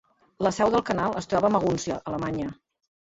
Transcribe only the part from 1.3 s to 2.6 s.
troba a Magúncia, Alemanya.